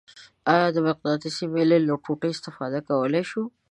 آیا 0.53 0.67
د 0.75 0.77
مقناطیسي 0.87 1.45
میلې 1.53 1.79
له 1.87 1.93
ټوټې 2.03 2.29
استفاده 2.31 2.79
کولی 2.89 3.23
شو؟ 3.29 3.43